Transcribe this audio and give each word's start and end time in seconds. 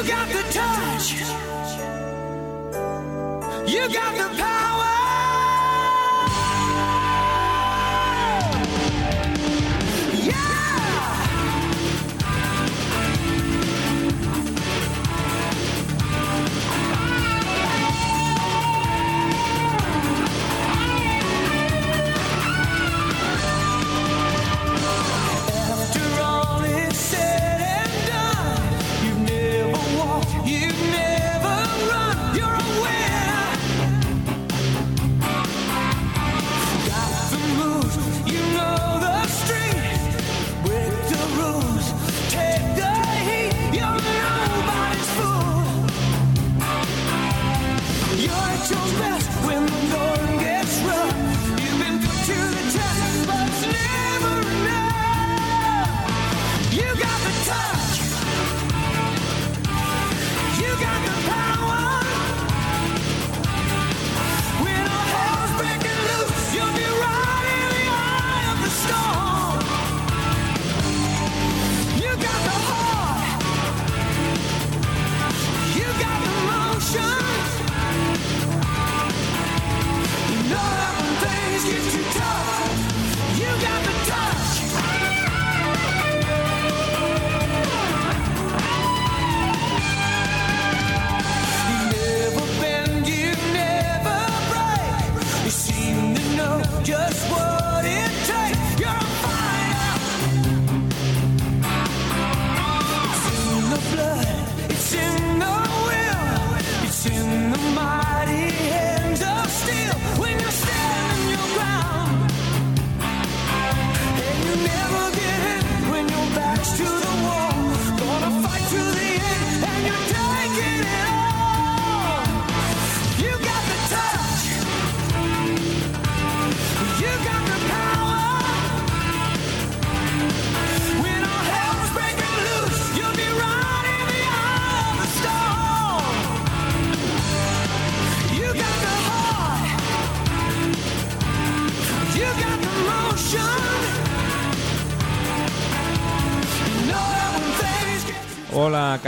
You 0.00 0.06
got 0.06 0.28
the 0.28 0.42
touch. 0.50 1.12
You 3.70 3.92
got 3.92 4.16
the 4.16 4.34
power. 4.40 4.99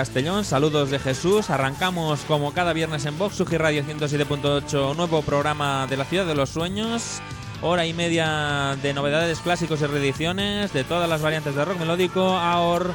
Castellón, 0.03 0.45
saludos 0.45 0.91
de 0.91 0.99
Jesús. 0.99 1.49
Arrancamos 1.49 2.23
como 2.23 2.53
cada 2.53 2.73
viernes 2.73 3.07
en 3.07 3.17
Vox, 3.17 3.37
Sugi 3.37 3.57
Radio 3.57 3.85
107.8, 3.85 4.97
nuevo 4.97 5.23
programa 5.23 5.87
de 5.87 5.97
la 5.97 6.05
Ciudad 6.05 6.27
de 6.27 6.35
los 6.35 6.51
Sueños. 6.51 7.21
Hora 7.61 7.87
y 7.87 7.95
media 7.95 8.77
de 8.83 8.95
novedades 8.95 9.39
clásicos 9.39 9.81
y 9.81 9.87
reediciones 9.87 10.73
de 10.73 10.83
todas 10.83 11.09
las 11.09 11.23
variantes 11.23 11.55
de 11.55 11.65
rock 11.65 11.79
melódico, 11.79 12.37
AOR, 12.37 12.93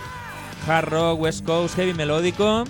hard 0.67 0.89
rock, 0.89 1.21
west 1.21 1.45
coast, 1.45 1.77
heavy 1.77 1.93
melódico. 1.93 2.65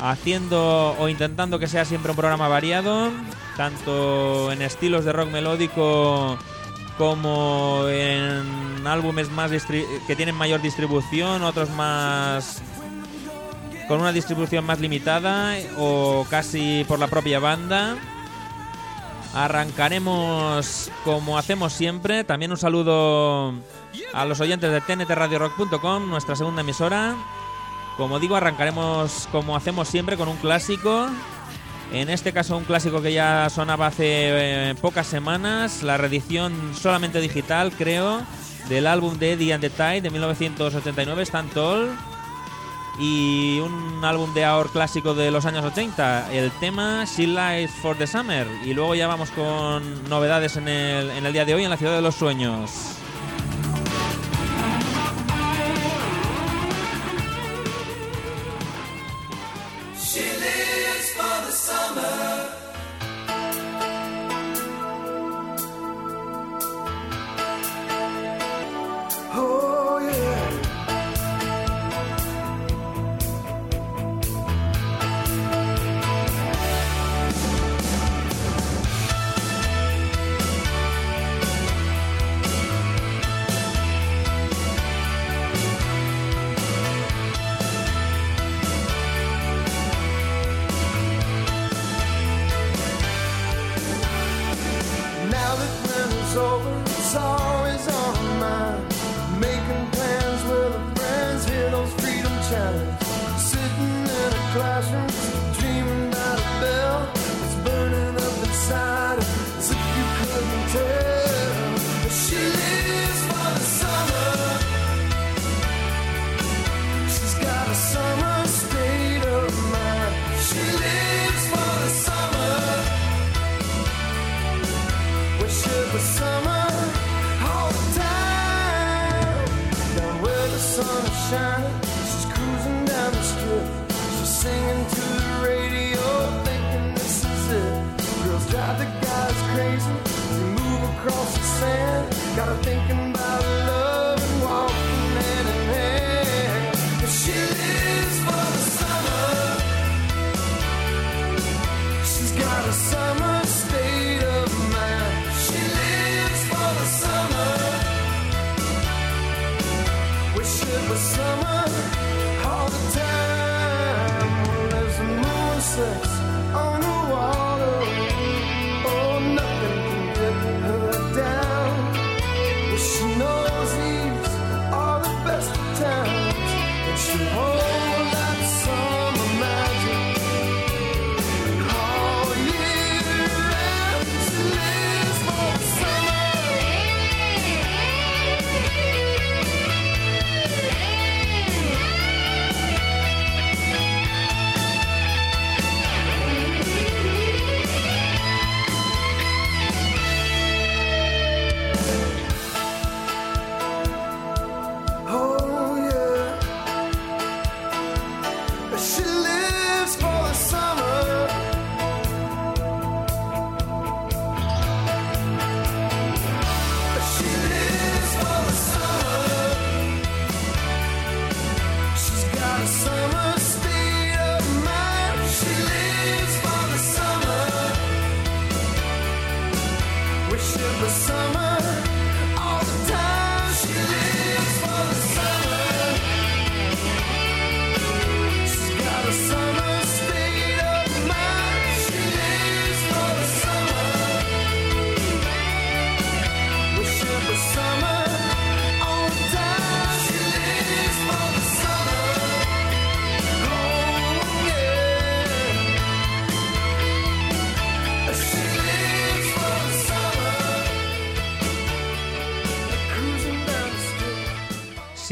Haciendo 0.00 0.96
o 0.98 1.08
intentando 1.08 1.60
que 1.60 1.68
sea 1.68 1.84
siempre 1.84 2.10
un 2.10 2.16
programa 2.16 2.48
variado, 2.48 3.12
tanto 3.56 4.50
en 4.50 4.60
estilos 4.60 5.04
de 5.04 5.12
rock 5.12 5.30
melódico 5.30 6.36
como 6.98 7.84
en 7.88 8.84
álbumes 8.84 9.30
más 9.30 9.52
que 9.68 10.16
tienen 10.16 10.34
mayor 10.34 10.60
distribución, 10.62 11.44
otros 11.44 11.70
más 11.70 12.60
con 13.88 14.00
una 14.00 14.12
distribución 14.12 14.64
más 14.64 14.80
limitada 14.80 15.54
o 15.78 16.26
casi 16.28 16.84
por 16.88 16.98
la 16.98 17.08
propia 17.08 17.38
banda. 17.38 17.96
Arrancaremos 19.34 20.90
como 21.04 21.38
hacemos 21.38 21.72
siempre. 21.72 22.24
También 22.24 22.50
un 22.50 22.56
saludo 22.56 23.54
a 24.12 24.24
los 24.24 24.40
oyentes 24.40 24.70
de 24.70 24.80
tntradiorock.com, 24.80 26.08
nuestra 26.08 26.36
segunda 26.36 26.62
emisora. 26.62 27.14
Como 27.96 28.18
digo, 28.18 28.36
arrancaremos 28.36 29.28
como 29.32 29.56
hacemos 29.56 29.88
siempre 29.88 30.16
con 30.16 30.28
un 30.28 30.36
clásico. 30.36 31.08
En 31.92 32.10
este 32.10 32.32
caso 32.32 32.56
un 32.56 32.64
clásico 32.64 33.00
que 33.00 33.12
ya 33.12 33.48
sonaba 33.48 33.86
hace 33.86 34.70
eh, 34.70 34.74
pocas 34.80 35.06
semanas, 35.06 35.84
la 35.84 35.96
reedición 35.96 36.74
solamente 36.74 37.20
digital, 37.20 37.72
creo, 37.72 38.22
del 38.68 38.88
álbum 38.88 39.16
de 39.18 39.32
Eddie 39.32 39.54
and 39.54 39.60
the 39.60 39.70
Tide 39.70 40.00
de 40.00 40.10
1989, 40.10 41.22
Stand 41.22 41.52
Tall 41.52 42.15
y 42.98 43.60
un 43.60 44.04
álbum 44.04 44.32
de 44.34 44.44
AOR 44.44 44.70
clásico 44.70 45.14
de 45.14 45.30
los 45.30 45.46
años 45.46 45.64
80, 45.64 46.32
el 46.32 46.50
tema 46.52 47.04
She 47.04 47.26
Lies 47.26 47.70
for 47.70 47.96
the 47.96 48.06
Summer. 48.06 48.46
Y 48.64 48.74
luego 48.74 48.94
ya 48.94 49.06
vamos 49.06 49.30
con 49.30 50.08
novedades 50.08 50.56
en 50.56 50.68
el, 50.68 51.10
en 51.10 51.26
el 51.26 51.32
día 51.32 51.44
de 51.44 51.54
hoy 51.54 51.64
en 51.64 51.70
la 51.70 51.76
Ciudad 51.76 51.94
de 51.94 52.02
los 52.02 52.14
Sueños. 52.14 52.96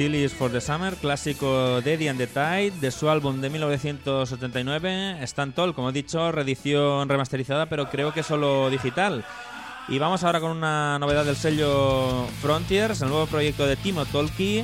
Sillies 0.04 0.34
for 0.34 0.52
the 0.52 0.60
Summer, 0.60 0.96
clásico 0.96 1.80
de 1.80 1.94
Eddie 1.94 2.10
and 2.10 2.18
the 2.18 2.26
Tide, 2.26 2.72
de 2.78 2.90
su 2.90 3.08
álbum 3.08 3.40
de 3.40 3.48
1979, 3.48 5.26
Stantol, 5.26 5.74
como 5.74 5.88
he 5.88 5.92
dicho, 5.94 6.30
reedición 6.30 7.08
remasterizada, 7.08 7.70
pero 7.70 7.88
creo 7.88 8.12
que 8.12 8.22
solo 8.22 8.68
digital. 8.68 9.24
Y 9.88 9.98
vamos 9.98 10.22
ahora 10.22 10.40
con 10.40 10.50
una 10.50 10.98
novedad 10.98 11.24
del 11.24 11.36
sello 11.36 12.26
Frontiers, 12.42 13.00
el 13.00 13.08
nuevo 13.08 13.24
proyecto 13.24 13.66
de 13.66 13.76
Timo 13.76 14.04
Tolki, 14.04 14.62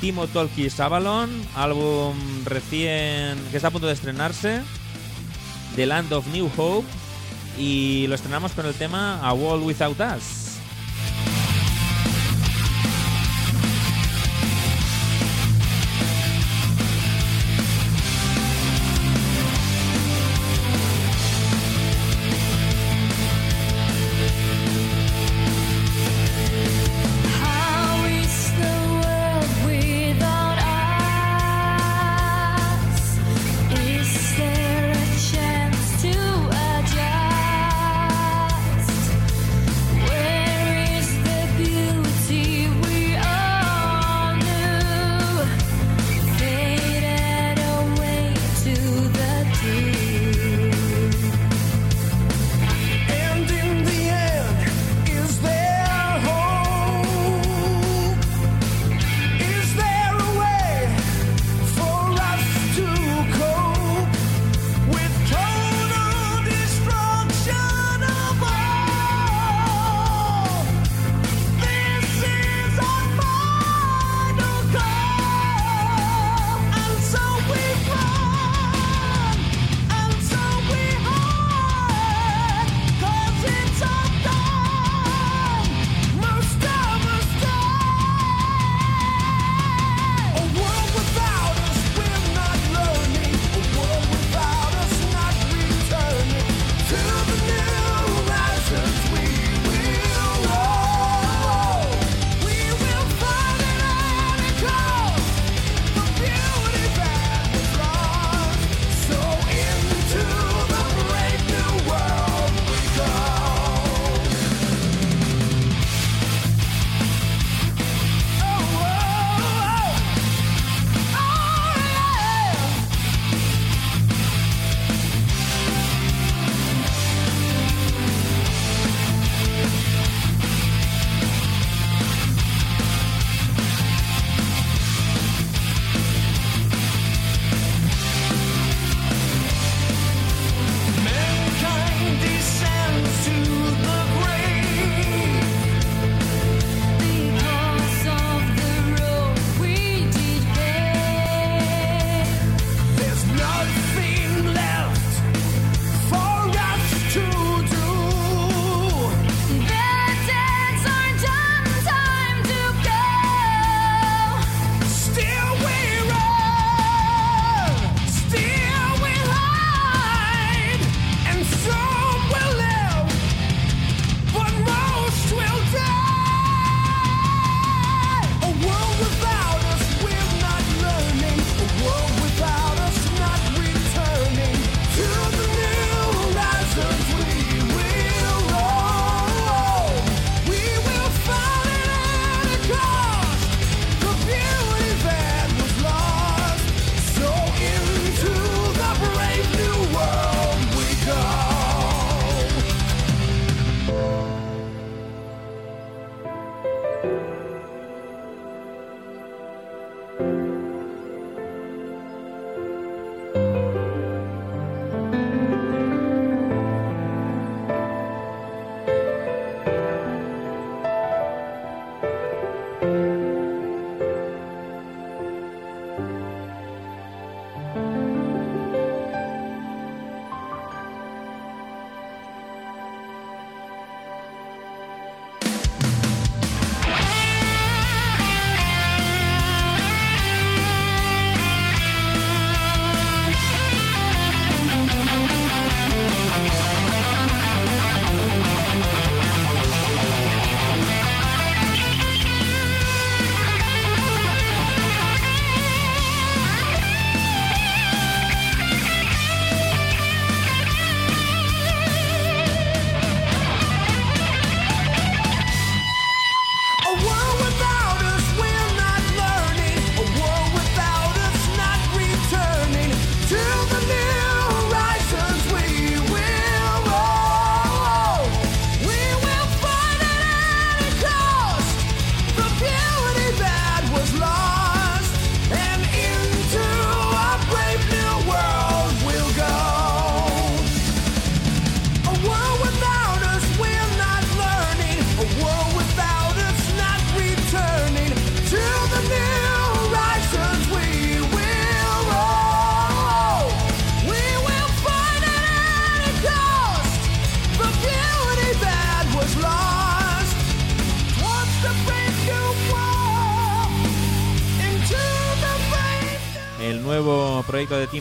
Timo 0.00 0.26
Tolki 0.26 0.68
Sabalon, 0.68 1.30
álbum 1.54 2.16
recién 2.44 3.38
que 3.52 3.58
está 3.58 3.68
a 3.68 3.70
punto 3.70 3.86
de 3.86 3.92
estrenarse, 3.92 4.62
The 5.76 5.86
Land 5.86 6.12
of 6.12 6.26
New 6.26 6.50
Hope, 6.56 6.88
y 7.56 8.08
lo 8.08 8.16
estrenamos 8.16 8.50
con 8.50 8.66
el 8.66 8.74
tema 8.74 9.20
A 9.22 9.32
Wall 9.32 9.60
Without 9.60 10.00
Us. 10.00 10.51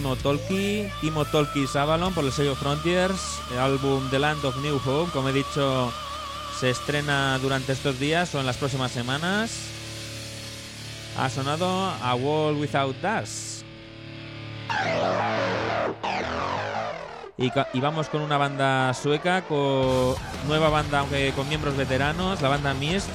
Timo 0.01 0.15
Tolki, 0.15 0.89
Timo 0.99 1.25
Tolki's 1.25 1.75
Avalon 1.75 2.11
por 2.11 2.25
el 2.25 2.31
sello 2.31 2.55
Frontiers, 2.55 3.39
el 3.51 3.59
álbum 3.59 4.09
The 4.09 4.17
Land 4.17 4.43
of 4.43 4.57
New 4.57 4.81
Hope, 4.83 5.11
como 5.11 5.29
he 5.29 5.31
dicho, 5.31 5.93
se 6.59 6.71
estrena 6.71 7.37
durante 7.37 7.71
estos 7.73 7.99
días 7.99 8.33
o 8.33 8.39
en 8.39 8.47
las 8.47 8.57
próximas 8.57 8.89
semanas. 8.91 9.51
Ha 11.19 11.29
sonado 11.29 11.93
A 12.01 12.15
Wall 12.15 12.55
Without 12.55 12.95
Us. 13.21 13.63
Y, 17.37 17.79
vamos 17.79 18.09
con 18.09 18.21
una 18.21 18.39
banda 18.39 18.95
sueca, 18.95 19.43
nueva 20.47 20.69
banda, 20.69 21.01
aunque 21.01 21.31
con 21.35 21.47
miembros 21.47 21.77
veteranos, 21.77 22.41
la 22.41 22.49
banda 22.49 22.73
Mist, 22.73 23.07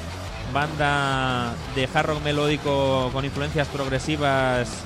banda 0.52 1.52
de 1.74 1.88
hard 1.92 2.06
rock 2.06 2.22
melódico 2.22 3.10
con 3.12 3.24
influencias 3.24 3.66
progresivas 3.66 4.84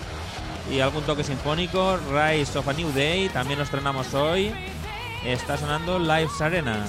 y 0.71 0.81
algún 0.81 1.03
toque 1.05 1.25
sinfónico. 1.25 1.99
Rise 2.11 2.59
of 2.59 2.69
a 2.69 2.73
New 2.73 2.91
Day, 2.93 3.29
también 3.29 3.59
lo 3.59 3.65
estrenamos 3.65 4.15
hoy. 4.15 4.53
Está 5.25 5.57
sonando 5.57 5.99
Lives 5.99 6.41
Arena. 6.41 6.87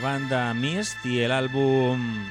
Banda 0.00 0.52
Mist 0.54 1.04
y 1.04 1.20
el 1.20 1.32
álbum 1.32 2.28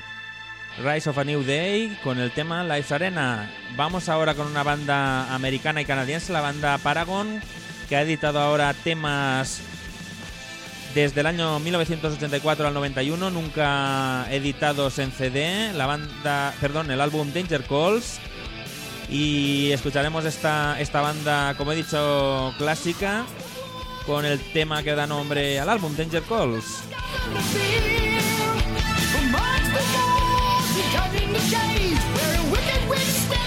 Rise 0.84 1.10
of 1.10 1.17
a 1.17 1.23
New 1.23 1.43
Day 1.43 1.97
con 2.04 2.19
el 2.19 2.32
tema 2.32 2.63
Life 2.63 2.93
Arena. 2.93 3.49
Vamos 3.75 4.10
ahora 4.10 4.34
con 4.34 4.47
una 4.47 4.63
banda 4.63 5.34
americana 5.34 5.82
y 5.82 5.86
canadiense, 5.86 6.34
la 6.34 6.41
banda 6.41 6.78
Paragon, 6.78 7.41
que 7.88 7.95
ha 7.95 8.01
editado 8.01 8.39
ahora 8.39 8.73
temas 8.73 9.62
desde 10.93 11.21
el 11.21 11.28
año 11.28 11.60
1984 11.60 12.67
al 12.67 12.73
91, 12.73 13.30
nunca 13.30 14.28
editados 14.32 14.99
en 14.99 15.12
CD. 15.12 15.71
La 15.73 15.86
banda, 15.86 16.54
perdón, 16.60 16.91
el 16.91 17.01
álbum 17.01 17.32
Danger 17.34 17.63
Calls. 17.63 18.19
Y 19.10 19.71
escucharemos 19.71 20.25
esta, 20.25 20.80
esta 20.80 21.01
banda, 21.01 21.56
como 21.58 21.71
he 21.71 21.75
dicho, 21.75 22.54
clásica, 22.58 23.25
con 24.06 24.25
el 24.25 24.39
tema 24.54 24.84
que 24.84 24.95
da 24.95 25.08
nombre 25.08 25.60
al 25.60 25.69
álbum 25.69 25.95
Danger 25.95 26.23
Calls. 26.23 26.84
For 27.15 27.32
months 29.32 29.69
before, 29.69 30.60
he 30.75 30.84
cut 30.91 31.13
in 31.21 31.32
the 31.32 31.39
cage 31.39 32.04
where 32.13 32.36
a 32.36 32.51
wicked 32.51 32.89
witch 32.89 33.44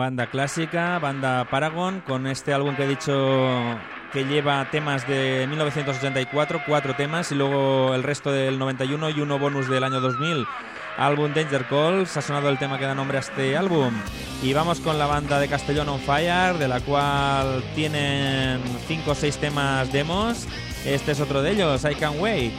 Banda 0.00 0.28
clásica, 0.28 0.98
banda 0.98 1.44
Paragon, 1.50 2.00
con 2.00 2.26
este 2.26 2.54
álbum 2.54 2.74
que 2.74 2.84
he 2.84 2.88
dicho 2.88 3.78
que 4.14 4.24
lleva 4.24 4.66
temas 4.70 5.06
de 5.06 5.46
1984, 5.46 6.62
cuatro 6.66 6.96
temas, 6.96 7.30
y 7.32 7.34
luego 7.34 7.94
el 7.94 8.02
resto 8.02 8.32
del 8.32 8.58
91 8.58 9.10
y 9.10 9.20
uno 9.20 9.38
bonus 9.38 9.68
del 9.68 9.84
año 9.84 10.00
2000. 10.00 10.46
Álbum 10.96 11.34
Danger 11.34 11.66
Calls, 11.66 12.16
ha 12.16 12.22
sonado 12.22 12.48
el 12.48 12.58
tema 12.58 12.78
que 12.78 12.86
da 12.86 12.94
nombre 12.94 13.18
a 13.18 13.20
este 13.20 13.58
álbum. 13.58 13.92
Y 14.42 14.54
vamos 14.54 14.80
con 14.80 14.98
la 14.98 15.04
banda 15.04 15.38
de 15.38 15.48
Castellón 15.48 15.90
on 15.90 16.00
Fire, 16.00 16.56
de 16.56 16.66
la 16.66 16.80
cual 16.80 17.62
tienen 17.74 18.58
cinco 18.88 19.10
o 19.10 19.14
seis 19.14 19.36
temas 19.36 19.92
demos. 19.92 20.48
Este 20.86 21.12
es 21.12 21.20
otro 21.20 21.42
de 21.42 21.50
ellos, 21.50 21.84
I 21.84 21.94
Can 21.94 22.18
Wait. 22.18 22.54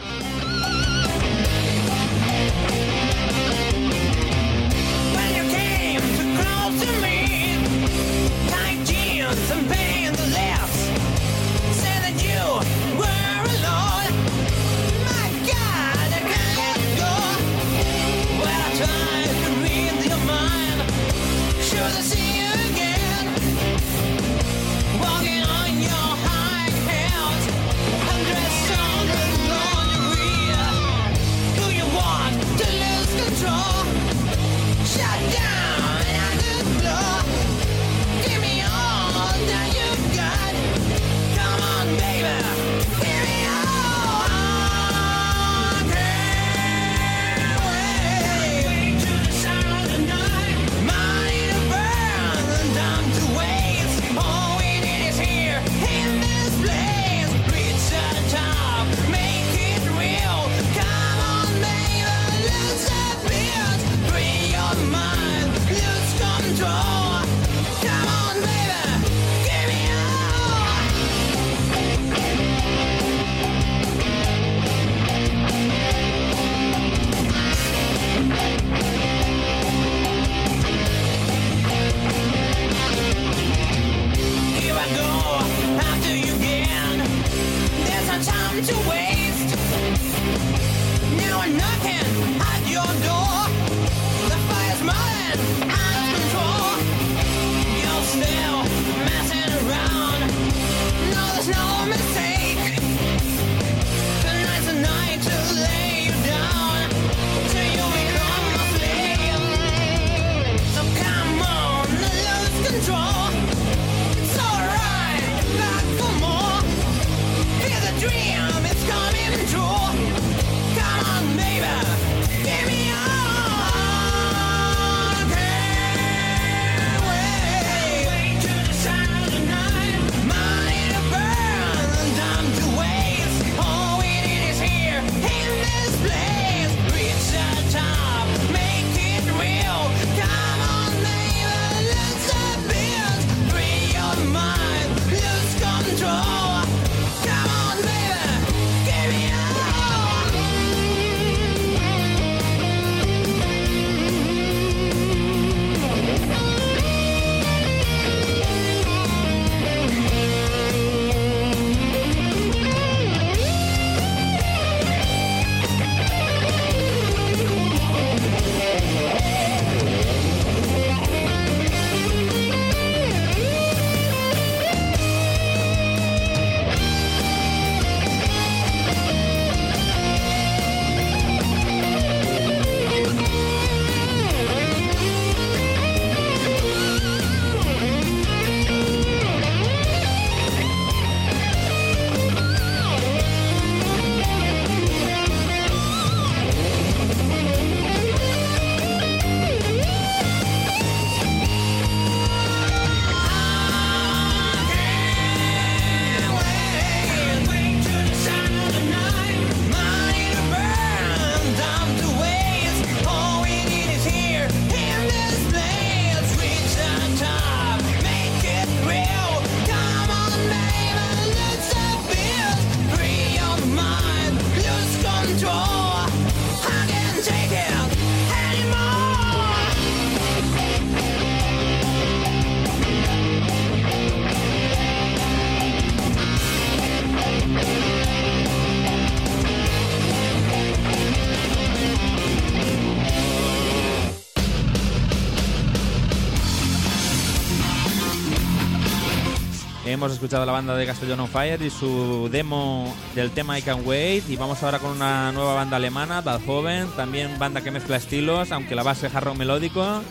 Hemos 250.01 250.13
escuchado 250.13 250.47
la 250.47 250.51
banda 250.51 250.75
de 250.75 250.87
Castellón 250.87 251.19
on 251.19 251.27
Fire 251.27 251.61
y 251.61 251.69
su 251.69 252.27
demo 252.31 252.91
del 253.13 253.29
tema 253.29 253.59
I 253.59 253.61
Can 253.61 253.85
Wait. 253.85 254.27
Y 254.29 254.35
vamos 254.35 254.63
ahora 254.63 254.79
con 254.79 254.89
una 254.89 255.31
nueva 255.31 255.53
banda 255.53 255.77
alemana, 255.77 256.23
Joven, 256.43 256.87
también 256.97 257.37
banda 257.37 257.61
que 257.61 257.69
mezcla 257.69 257.97
estilos, 257.97 258.51
aunque 258.51 258.73
la 258.73 258.81
base 258.81 259.05
es 259.05 259.13
hard 259.13 259.25
rock 259.25 259.37
melódico. 259.37 260.01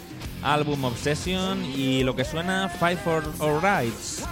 Álbum 0.44 0.84
Obsession 0.84 1.64
y 1.64 2.04
lo 2.04 2.14
que 2.14 2.24
suena 2.24 2.68
Fight 2.68 3.00
for 3.00 3.24
Our 3.40 3.60
Rights. 3.60 4.22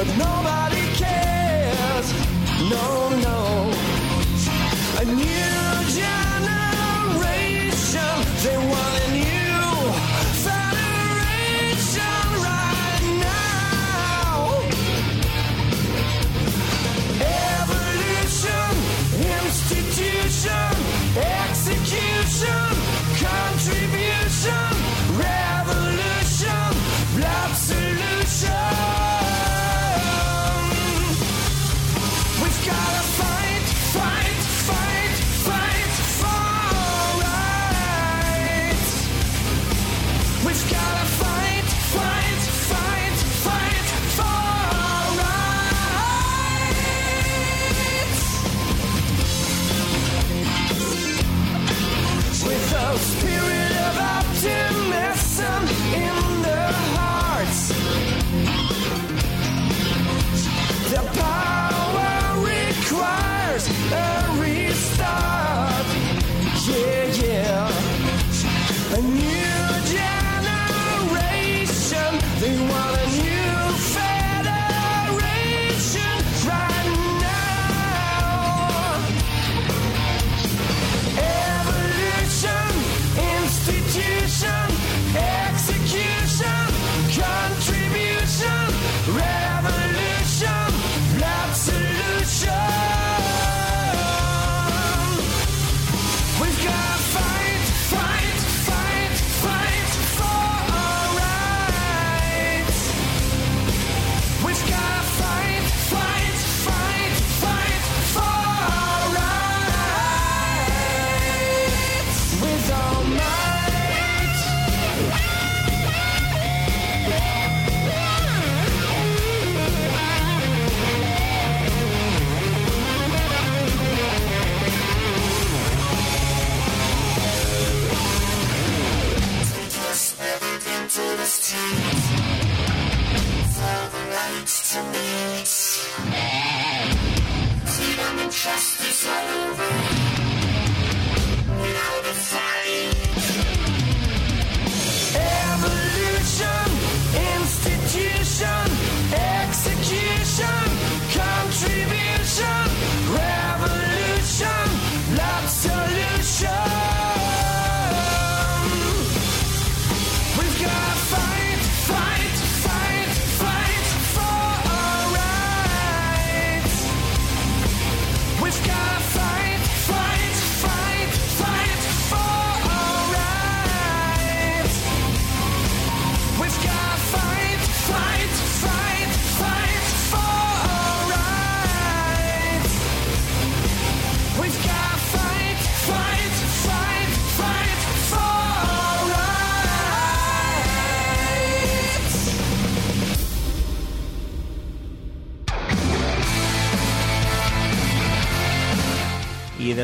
But 0.00 0.16
nobody 0.16 0.80
cares. 0.96 2.08
No, 2.70 3.10
no. 3.20 3.39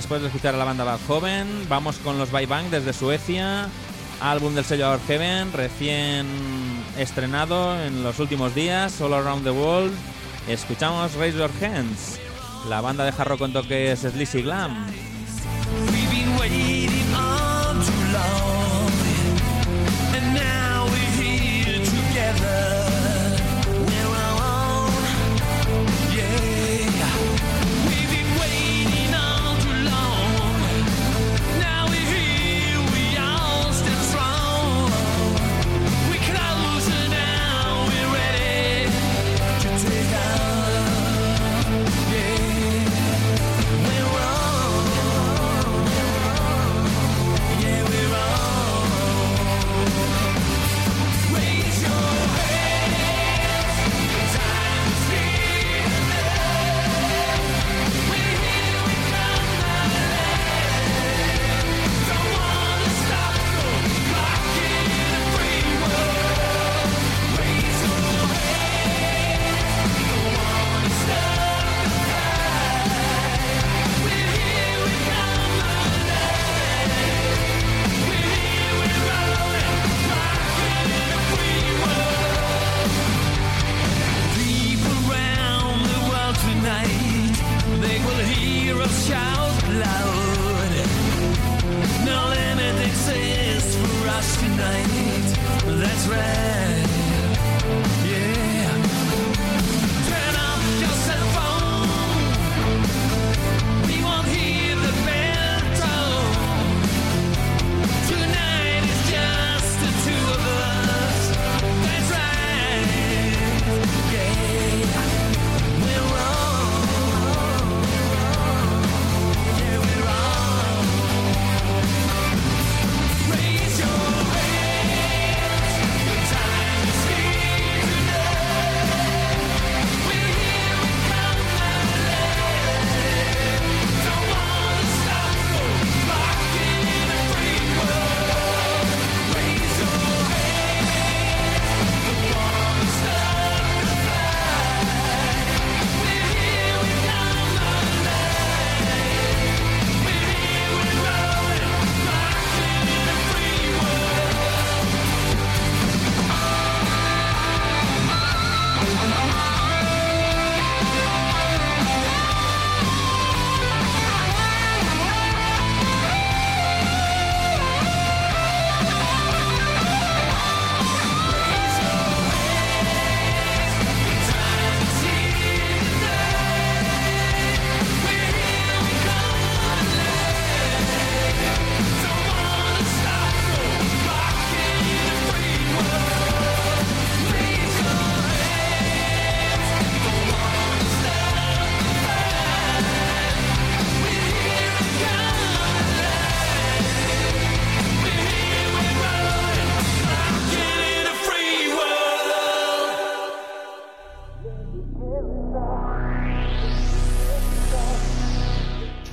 Después 0.06 0.22
de 0.22 0.28
escuchar 0.28 0.54
a 0.54 0.58
la 0.58 0.64
banda 0.64 0.84
Bad 0.84 1.00
Joven, 1.08 1.66
vamos 1.68 1.96
con 1.96 2.16
los 2.16 2.30
Bye 2.30 2.46
Bang 2.46 2.66
desde 2.70 2.92
Suecia. 2.92 3.66
Álbum 4.20 4.54
del 4.54 4.64
sello 4.64 4.88
Our 4.92 5.00
Heaven, 5.00 5.52
recién 5.52 6.28
estrenado 6.96 7.76
en 7.82 8.04
los 8.04 8.20
últimos 8.20 8.54
días, 8.54 9.00
All 9.00 9.14
Around 9.14 9.42
the 9.42 9.50
World. 9.50 9.92
Escuchamos 10.46 11.12
Raise 11.14 11.36
Your 11.36 11.50
Hands, 11.60 12.20
la 12.68 12.80
banda 12.80 13.04
de 13.04 13.10
jarro 13.10 13.36
con 13.36 13.52
toques 13.52 13.98
Sleazy 13.98 14.42
Glam. 14.42 14.86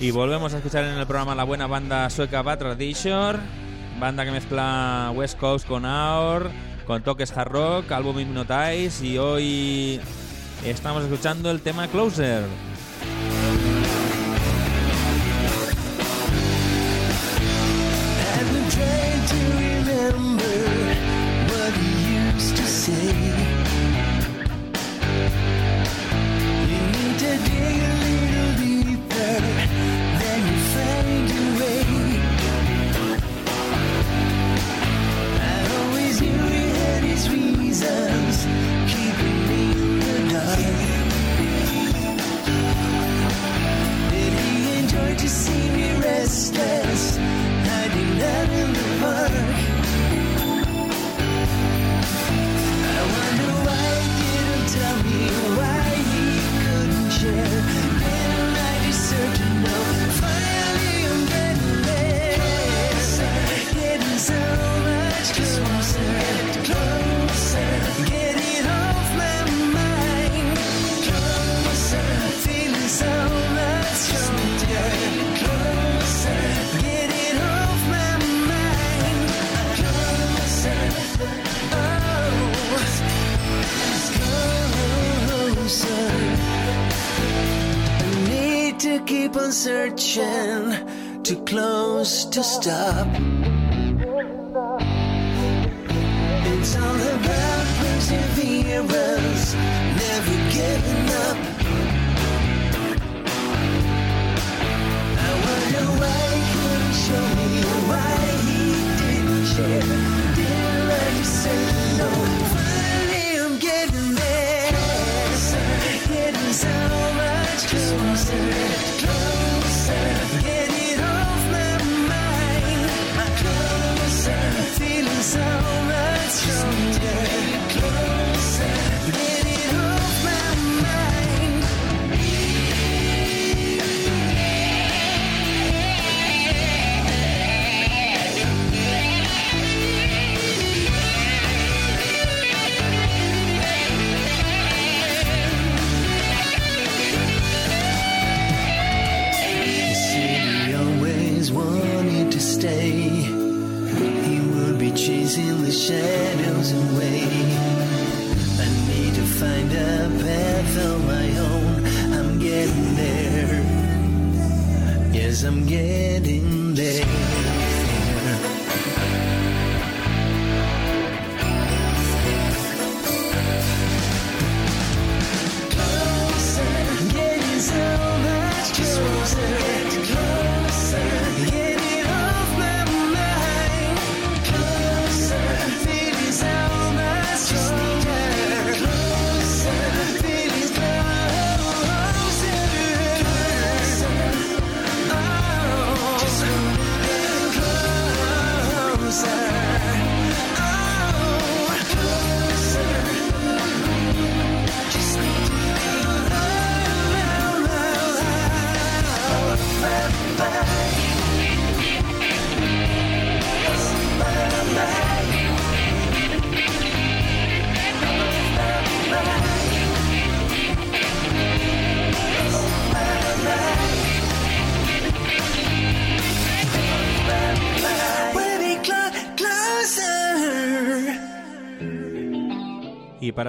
Y 0.04 0.12
volvemos 0.12 0.54
a 0.54 0.58
escuchar 0.58 0.84
en 0.84 0.98
el 0.98 1.08
programa 1.08 1.34
la 1.34 1.46
buena 1.46 1.66
banda 1.66 2.10
sueca 2.10 2.42
Bad 2.42 2.60
Tradition, 2.60 3.40
banda 4.02 4.26
que 4.26 4.32
mezcla 4.32 5.14
West 5.16 5.40
Coast 5.40 5.66
con 5.66 5.86
Aor, 5.86 6.52
con 6.86 7.02
toques 7.04 7.32
hard 7.32 7.50
rock, 7.50 7.90
álbum 7.94 8.20
Hypnotize 8.20 9.02
y 9.02 9.18
hoy 9.18 10.02
estamos 10.66 11.06
escuchando 11.06 11.50
el 11.50 11.62
tema 11.62 11.88
Closer. 11.88 12.44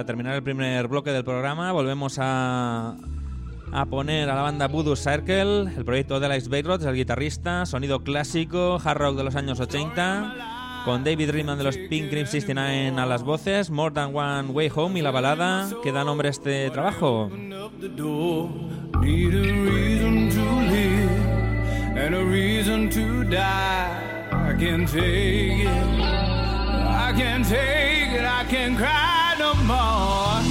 terminar 0.05 0.35
el 0.35 0.43
primer 0.43 0.87
bloque 0.87 1.11
del 1.11 1.23
programa, 1.23 1.71
volvemos 1.71 2.17
a, 2.19 2.95
a 3.71 3.85
poner 3.85 4.29
a 4.29 4.35
la 4.35 4.41
banda 4.41 4.67
Voodoo 4.67 4.95
Circle, 4.95 5.73
el 5.75 5.85
proyecto 5.85 6.19
de 6.19 6.27
Alex 6.27 6.49
Bayroth, 6.49 6.83
el 6.83 6.95
guitarrista, 6.95 7.65
sonido 7.65 8.03
clásico, 8.03 8.79
hard 8.83 8.97
rock 8.97 9.17
de 9.17 9.23
los 9.23 9.35
años 9.35 9.59
80, 9.59 10.83
con 10.85 11.03
David 11.03 11.31
Riemann 11.31 11.57
de 11.57 11.63
los 11.63 11.77
Pink 11.77 12.09
Cream 12.09 12.27
69 12.27 12.99
a 12.99 13.05
las 13.05 13.23
voces, 13.23 13.69
More 13.69 13.93
Than 13.93 14.15
One 14.15 14.49
Way 14.49 14.71
Home 14.75 14.99
y 14.99 15.01
la 15.01 15.11
balada 15.11 15.69
que 15.83 15.91
da 15.91 16.03
nombre 16.03 16.27
a 16.27 16.31
este 16.31 16.69
trabajo. 16.69 17.29
I 27.05 27.13
can 27.13 27.43
take 27.43 28.13
it, 28.13 28.25
I 28.25 28.45
can 28.49 28.75
cry. 28.75 29.24
no 29.39 29.53
more. 29.55 30.41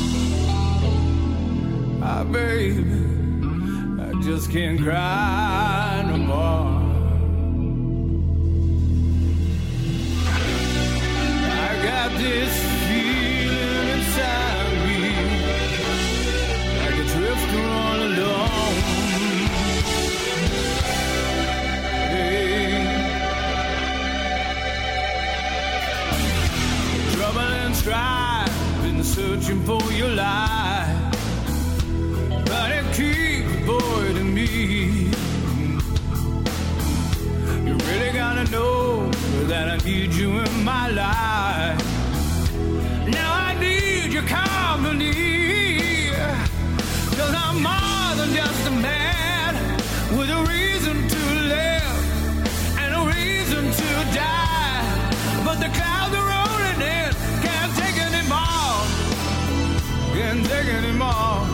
Ah, 2.03 2.25
baby, 2.31 2.85
I 4.01 4.23
just 4.23 4.51
can't 4.51 4.81
cry 4.81 6.05
no 6.07 6.17
more. 6.19 6.83
I 11.67 11.83
got 11.83 12.11
this 12.19 12.64
searching 29.35 29.65
for 29.65 29.83
your 29.93 30.11
light, 30.11 31.11
but 32.47 32.71
it 32.71 32.85
keeps 32.95 33.53
avoiding 33.63 34.33
me. 34.33 35.11
You 37.67 37.75
really 37.89 38.13
gotta 38.13 38.49
know 38.53 39.11
that 39.49 39.71
I 39.71 39.77
need 39.85 40.15
you 40.15 40.39
in 40.39 40.65
my 40.65 40.89
life. 40.89 41.83
Now 43.09 43.33
I 43.33 43.59
need 43.59 44.13
your. 44.13 44.44
Can't 60.35 60.47
take 60.47 60.67
anymore. 60.67 61.47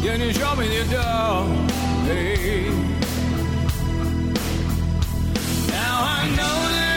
Can 0.00 0.20
you 0.20 0.32
show 0.32 0.54
me 0.54 0.68
the 0.68 0.84
door? 0.92 1.44
Hey. 2.06 2.70
Now 5.66 5.98
I 6.04 6.28
know 6.36 6.56
that 6.72 6.87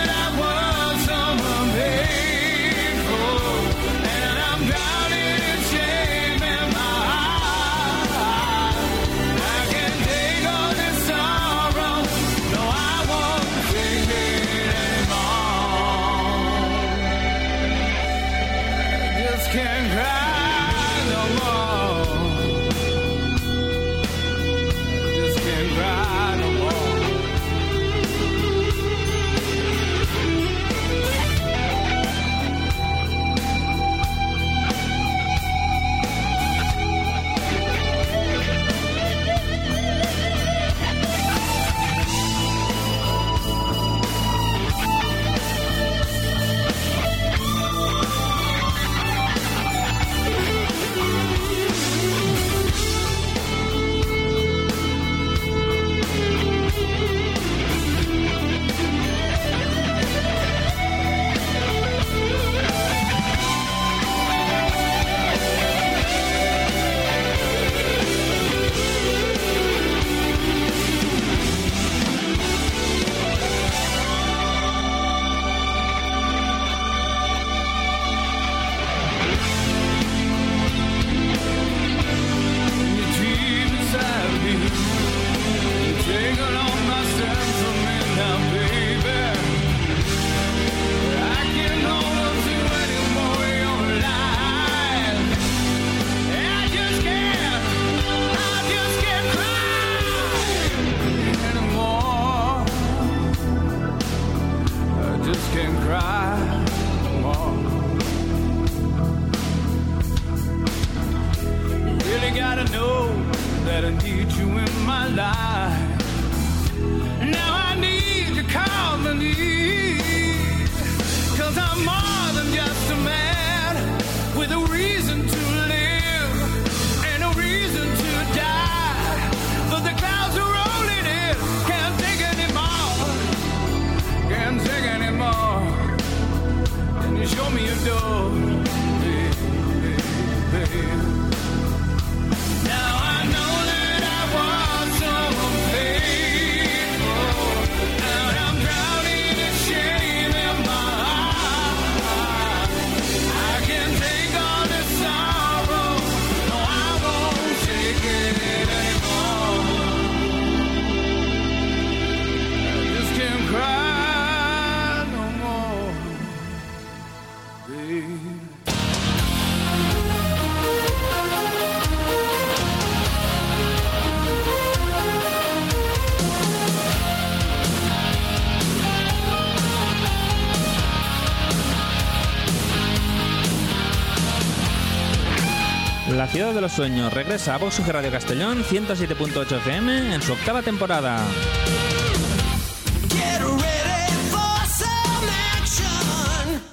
ciudad 186.32 186.54
de 186.54 186.62
los 186.62 186.72
sueños 186.72 187.14
regresa 187.14 187.56
a 187.56 187.58
Vox 187.58 187.86
Radio 187.86 188.10
Castellón 188.10 188.64
107.8 188.64 189.58
FM 189.58 190.16
en 190.16 190.22
su 190.22 190.32
octava 190.32 190.62
temporada. 190.62 191.20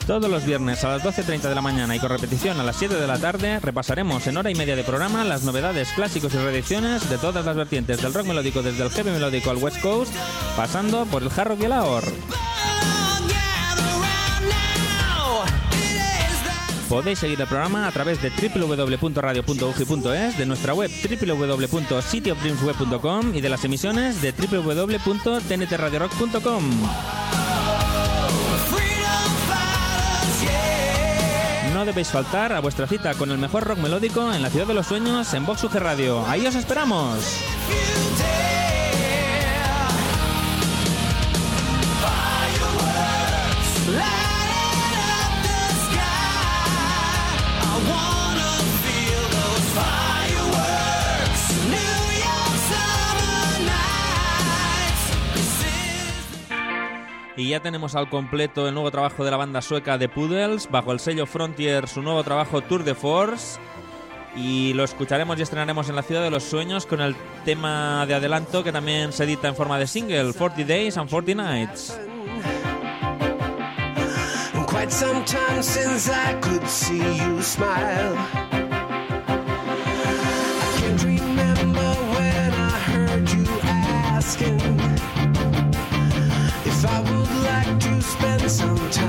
Todos 0.06 0.30
los 0.30 0.46
viernes 0.46 0.84
a 0.84 0.96
las 0.96 1.02
12.30 1.02 1.48
de 1.48 1.54
la 1.56 1.60
mañana 1.60 1.94
y 1.96 1.98
con 1.98 2.08
repetición 2.08 2.60
a 2.60 2.62
las 2.62 2.76
7 2.76 2.94
de 2.94 3.06
la 3.06 3.18
tarde 3.18 3.58
repasaremos 3.58 4.26
en 4.28 4.36
hora 4.36 4.50
y 4.50 4.54
media 4.54 4.76
de 4.76 4.84
programa 4.84 5.24
las 5.24 5.42
novedades, 5.42 5.90
clásicos 5.92 6.32
y 6.34 6.38
reediciones 6.38 7.10
de 7.10 7.18
todas 7.18 7.44
las 7.44 7.56
vertientes 7.56 8.00
del 8.00 8.14
rock 8.14 8.26
melódico 8.26 8.62
desde 8.62 8.84
el 8.84 8.90
heavy 8.90 9.10
melódico 9.10 9.50
al 9.50 9.56
West 9.56 9.80
Coast, 9.80 10.14
pasando 10.56 11.04
por 11.06 11.22
el 11.22 11.30
hard 11.36 11.48
rock 11.48 11.60
y 11.62 11.64
el 11.64 11.72
ahor. 11.72 12.04
Podéis 16.88 17.18
seguir 17.18 17.38
el 17.40 17.46
programa 17.46 17.86
a 17.86 17.92
través 17.92 18.20
de 18.22 18.30
www.radio.ugi.es, 18.30 20.38
de 20.38 20.46
nuestra 20.46 20.72
web 20.72 20.90
www.cityofdreamsweb.com 20.90 23.34
y 23.34 23.40
de 23.40 23.48
las 23.48 23.64
emisiones 23.64 24.22
de 24.22 24.32
www.tntradiorock.com. 24.32 26.64
No 31.74 31.84
debéis 31.84 32.08
faltar 32.08 32.54
a 32.54 32.60
vuestra 32.60 32.88
cita 32.88 33.14
con 33.14 33.30
el 33.30 33.38
mejor 33.38 33.62
rock 33.64 33.78
melódico 33.78 34.32
en 34.32 34.42
la 34.42 34.50
ciudad 34.50 34.66
de 34.66 34.74
los 34.74 34.86
sueños 34.86 35.32
en 35.34 35.46
Vox 35.46 35.62
UG 35.64 35.74
Radio. 35.74 36.24
Ahí 36.26 36.46
os 36.46 36.54
esperamos. 36.54 37.18
Y 57.38 57.50
ya 57.50 57.60
tenemos 57.60 57.94
al 57.94 58.10
completo 58.10 58.66
el 58.66 58.74
nuevo 58.74 58.90
trabajo 58.90 59.24
de 59.24 59.30
la 59.30 59.36
banda 59.36 59.62
sueca 59.62 59.96
The 59.96 60.08
Poodles, 60.08 60.68
bajo 60.68 60.90
el 60.90 60.98
sello 60.98 61.24
Frontier, 61.24 61.86
su 61.86 62.02
nuevo 62.02 62.24
trabajo 62.24 62.62
Tour 62.62 62.82
de 62.82 62.96
Force. 62.96 63.60
Y 64.34 64.72
lo 64.74 64.82
escucharemos 64.82 65.38
y 65.38 65.42
estrenaremos 65.42 65.88
en 65.88 65.94
la 65.94 66.02
Ciudad 66.02 66.22
de 66.22 66.30
los 66.30 66.42
Sueños 66.42 66.84
con 66.84 67.00
el 67.00 67.14
tema 67.44 68.04
de 68.06 68.14
adelanto 68.14 68.64
que 68.64 68.72
también 68.72 69.12
se 69.12 69.22
edita 69.22 69.46
en 69.46 69.54
forma 69.54 69.78
de 69.78 69.86
single, 69.86 70.32
40 70.32 70.64
Days 70.64 70.96
and 70.96 71.08
40 71.08 71.34
Nights. 71.34 71.96
quite 74.66 74.92
some 74.92 75.24
time 75.24 75.62
since 75.62 76.10
I 76.10 76.34
could 76.40 76.68
see 76.68 76.98
you 76.98 77.40
smile. 77.42 78.57
spend 88.18 88.50
some 88.50 88.90
time. 88.90 89.07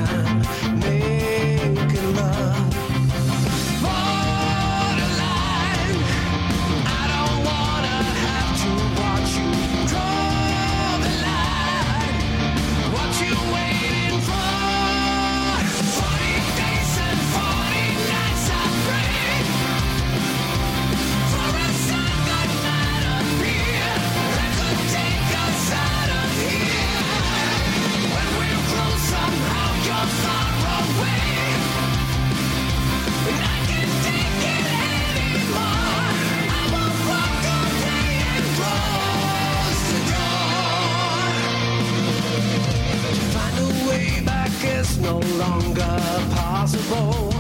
no 45.10 45.20
longer 45.44 45.98
possible. 46.36 47.34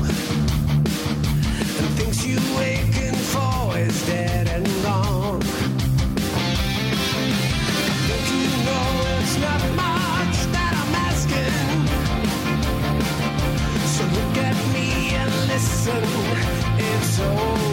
And 1.79 1.89
things 1.97 2.25
you 2.25 2.39
aching 2.59 3.19
for 3.31 3.77
is 3.77 3.97
dead 4.07 4.47
and 4.47 4.65
gone. 4.83 5.39
Don't 8.09 8.27
you 8.33 8.47
know 8.67 8.87
it's 9.13 9.35
not 9.45 9.61
much 9.85 10.37
that 10.55 10.73
I'm 10.81 10.93
asking? 11.09 11.67
So 13.95 14.03
look 14.17 14.35
at 14.49 14.57
me 14.73 14.87
and 15.21 15.31
listen, 15.51 16.03
it's 16.89 17.19
over. 17.19 17.68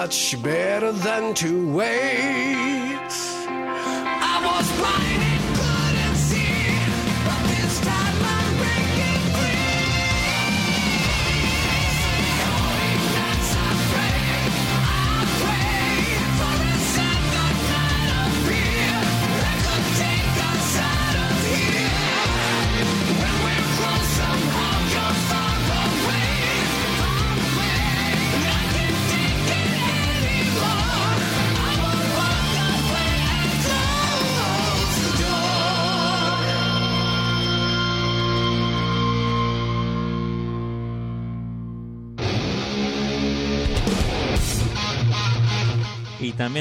much 0.00 0.42
better 0.42 0.92
than 0.92 1.32
to 1.32 1.72
wait. 1.72 2.75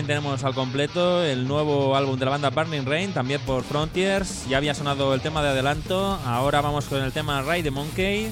tenemos 0.05 0.43
al 0.43 0.53
completo 0.53 1.23
el 1.23 1.47
nuevo 1.47 1.95
álbum 1.95 2.17
de 2.17 2.25
la 2.25 2.31
banda 2.31 2.49
Burning 2.49 2.85
Rain, 2.85 3.13
también 3.13 3.41
por 3.41 3.63
Frontiers. 3.63 4.47
Ya 4.47 4.57
había 4.57 4.73
sonado 4.73 5.13
el 5.13 5.21
tema 5.21 5.41
de 5.41 5.49
adelanto, 5.49 6.19
ahora 6.25 6.61
vamos 6.61 6.85
con 6.85 7.01
el 7.01 7.11
tema 7.11 7.41
Ray 7.41 7.63
the 7.63 7.71
Monkey 7.71 8.31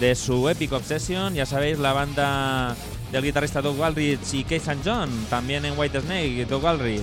de 0.00 0.14
su 0.14 0.48
Epic 0.48 0.72
Obsession. 0.72 1.34
Ya 1.34 1.46
sabéis, 1.46 1.78
la 1.78 1.92
banda 1.92 2.76
del 3.12 3.24
guitarrista 3.24 3.60
Doug 3.60 3.78
Walrich 3.78 4.32
y 4.32 4.44
Keith 4.44 4.62
St. 4.62 4.80
John, 4.84 5.10
también 5.30 5.64
en 5.64 5.78
White 5.78 6.00
Snake, 6.00 6.46
Doug 6.48 6.62
Walrich. 6.62 7.02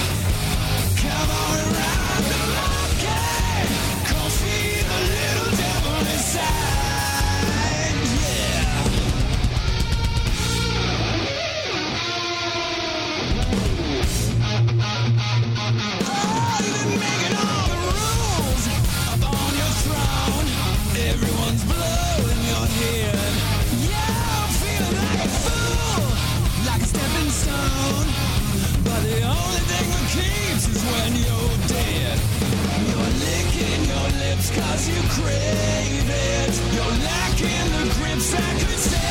keeps 30.13 30.67
is 30.67 30.83
when 30.91 31.15
you're 31.15 31.57
dead. 31.67 32.17
You're 32.89 33.13
licking 33.23 33.81
your 33.91 34.09
lips 34.23 34.51
cause 34.51 34.87
you 34.89 34.99
crave 35.15 36.09
it. 36.09 36.53
You're 36.75 36.97
lacking 37.09 37.67
the 37.75 37.83
grips 37.95 38.31
that 38.33 38.59
could 38.59 38.79
save 38.79 39.10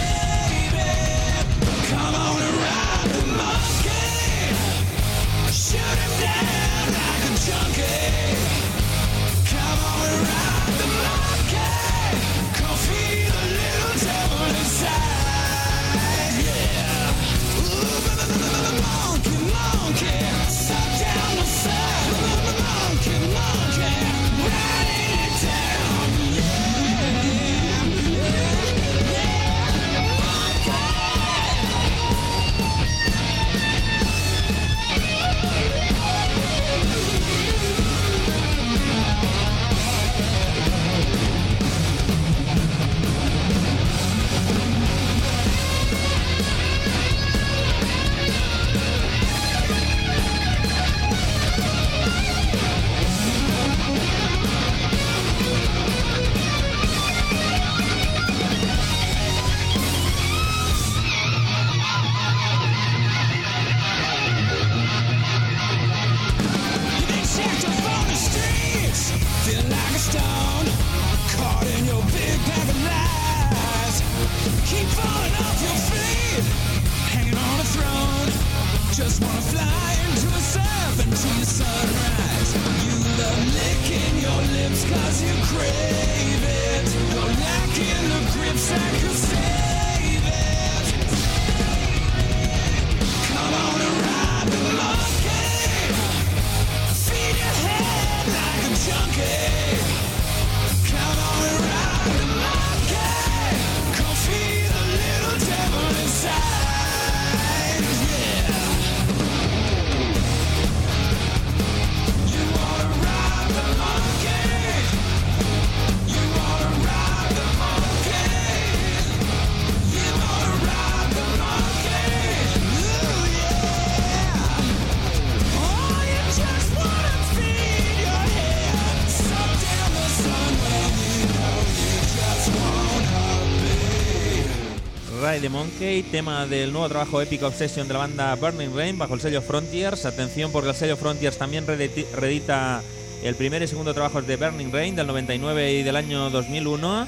Tema 135.81 136.45
del 136.45 136.73
nuevo 136.73 136.91
trabajo 136.91 137.23
Epic 137.23 137.43
Obsession 137.43 137.89
de 137.89 137.95
la 137.95 138.01
banda 138.01 138.35
Burning 138.35 138.77
Rain 138.77 138.99
bajo 138.99 139.15
el 139.15 139.21
sello 139.23 139.41
Frontiers. 139.41 140.05
Atención 140.05 140.53
porque 140.53 140.69
el 140.69 140.75
sello 140.75 140.95
Frontiers 140.95 141.39
también 141.39 141.67
reedita 141.67 142.83
el 143.23 143.35
primer 143.35 143.63
y 143.63 143.67
segundo 143.67 143.95
trabajo 143.95 144.21
de 144.21 144.37
Burning 144.37 144.71
Rain 144.71 144.95
del 144.95 145.07
99 145.07 145.73
y 145.73 145.83
del 145.83 145.97
año 145.97 146.29
2001. 146.29 147.07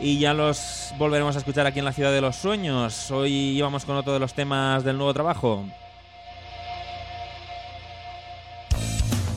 Y 0.00 0.18
ya 0.18 0.32
los 0.32 0.94
volveremos 0.96 1.36
a 1.36 1.40
escuchar 1.40 1.66
aquí 1.66 1.78
en 1.78 1.84
la 1.84 1.92
Ciudad 1.92 2.10
de 2.10 2.22
los 2.22 2.36
Sueños. 2.36 3.10
Hoy 3.10 3.30
íbamos 3.30 3.84
con 3.84 3.96
otro 3.96 4.14
de 4.14 4.18
los 4.18 4.32
temas 4.32 4.82
del 4.82 4.96
nuevo 4.96 5.12
trabajo. 5.12 5.66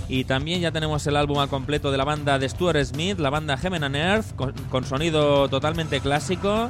Y 0.07 0.23
también 0.23 0.61
ya 0.61 0.71
tenemos 0.71 1.05
el 1.05 1.17
álbum 1.17 1.39
al 1.39 1.49
completo 1.49 1.91
de 1.91 1.97
la 1.97 2.05
banda 2.05 2.39
de 2.39 2.47
Stuart 2.47 2.81
Smith, 2.85 3.19
la 3.19 3.29
banda 3.29 3.57
Heaven 3.57 3.83
and 3.83 3.95
Earth, 3.97 4.35
con, 4.37 4.53
con 4.69 4.85
sonido 4.85 5.49
totalmente 5.49 5.99
clásico. 5.99 6.69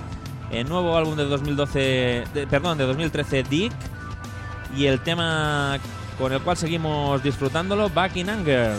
El 0.52 0.68
nuevo 0.70 0.98
álbum 0.98 1.16
de 1.16 1.26
2012, 1.26 2.24
de- 2.34 2.48
perdón, 2.50 2.78
de 2.78 2.86
2013, 2.86 3.44
Dick. 3.44 3.72
Y 4.76 4.86
el 4.86 5.00
tema 5.02 5.78
con 6.18 6.32
el 6.34 6.42
cual 6.42 6.58
seguimos 6.58 7.22
disfrutándolo, 7.24 7.90
Back 7.90 8.16
in 8.18 8.30
Anger. 8.30 8.74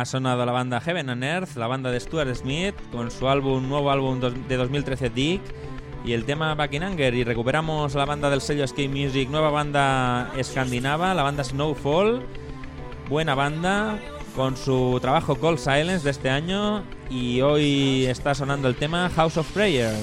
Ha 0.00 0.04
sonado 0.06 0.46
la 0.46 0.52
banda 0.52 0.80
Heaven 0.80 1.10
and 1.10 1.22
Earth, 1.22 1.56
la 1.56 1.66
banda 1.66 1.90
de 1.90 2.00
Stuart 2.00 2.34
Smith, 2.34 2.74
con 2.90 3.10
su 3.10 3.26
nuevo 3.60 3.90
álbum 3.90 4.18
de 4.18 4.56
2013 4.56 5.10
Dick 5.10 5.42
y 6.04 6.14
el 6.14 6.24
tema 6.24 6.54
Back 6.54 6.72
in 6.72 6.82
Anger. 6.82 7.14
Y 7.14 7.22
recuperamos 7.22 7.94
la 7.94 8.06
banda 8.06 8.30
del 8.30 8.40
sello 8.40 8.66
Skate 8.66 8.88
Music, 8.88 9.28
nueva 9.28 9.50
banda 9.50 10.32
escandinava, 10.38 11.12
la 11.12 11.22
banda 11.22 11.44
Snowfall. 11.44 12.22
Buena 13.10 13.34
banda, 13.34 13.98
con 14.34 14.56
su 14.56 14.98
trabajo 15.02 15.36
Cold 15.36 15.58
Silence 15.58 16.04
de 16.04 16.10
este 16.10 16.30
año. 16.30 16.82
Y 17.10 17.42
hoy 17.42 18.06
está 18.06 18.34
sonando 18.34 18.68
el 18.68 18.76
tema 18.76 19.10
House 19.10 19.36
of 19.36 19.50
Prayer. 19.52 19.94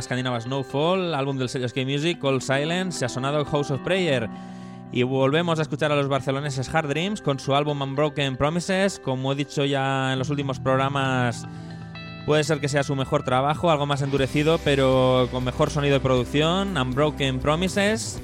banda 0.00 0.40
Snowfall, 0.40 1.14
álbum 1.14 1.38
del 1.38 1.48
sello 1.48 1.68
Sky 1.68 1.84
Music, 1.84 2.18
Cold 2.18 2.40
Silence, 2.40 2.98
se 2.98 3.04
ha 3.04 3.08
sonado 3.08 3.44
House 3.44 3.70
of 3.70 3.80
Prayer. 3.80 4.28
Y 4.92 5.02
volvemos 5.02 5.58
a 5.58 5.62
escuchar 5.62 5.90
a 5.90 5.96
los 5.96 6.08
barceloneses 6.08 6.72
Hard 6.72 6.88
Dreams 6.88 7.20
con 7.20 7.38
su 7.38 7.54
álbum 7.54 7.82
Unbroken 7.82 8.36
Promises. 8.36 9.00
Como 9.00 9.32
he 9.32 9.34
dicho 9.34 9.64
ya 9.64 10.12
en 10.12 10.18
los 10.18 10.30
últimos 10.30 10.60
programas, 10.60 11.46
puede 12.26 12.44
ser 12.44 12.60
que 12.60 12.68
sea 12.68 12.84
su 12.84 12.94
mejor 12.94 13.24
trabajo, 13.24 13.70
algo 13.70 13.86
más 13.86 14.02
endurecido, 14.02 14.58
pero 14.64 15.28
con 15.32 15.42
mejor 15.42 15.70
sonido 15.70 15.94
de 15.94 16.00
producción. 16.00 16.76
Unbroken 16.76 17.40
Promises. 17.40 18.20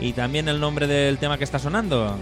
Y 0.00 0.12
también 0.12 0.48
el 0.48 0.58
nombre 0.58 0.86
del 0.86 1.18
tema 1.18 1.38
que 1.38 1.44
está 1.44 1.58
sonando, 1.58 2.16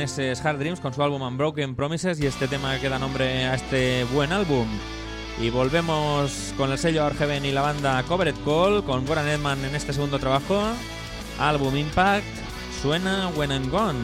japoneses 0.00 0.44
Hard 0.44 0.58
Dreams 0.58 0.80
con 0.80 0.94
su 0.94 1.02
álbum 1.02 1.20
Unbroken 1.20 1.74
Promises 1.74 2.18
y 2.20 2.26
este 2.26 2.48
tema 2.48 2.78
que 2.78 2.88
da 2.88 2.98
nombre 2.98 3.44
a 3.44 3.54
este 3.54 4.04
buen 4.04 4.32
álbum. 4.32 4.66
Y 5.38 5.50
volvemos 5.50 6.54
con 6.56 6.72
el 6.72 6.78
sello 6.78 7.04
Argeven 7.04 7.44
y 7.44 7.50
la 7.50 7.60
banda 7.60 8.02
Covered 8.04 8.34
Call 8.44 8.82
con 8.84 9.04
Goran 9.04 9.28
Edman 9.28 9.62
en 9.62 9.74
este 9.74 9.92
segundo 9.92 10.18
trabajo. 10.18 10.58
Álbum 11.38 11.76
Impact 11.76 12.24
suena 12.80 13.28
When 13.36 13.50
I'm 13.50 13.68
Gone. 13.68 14.00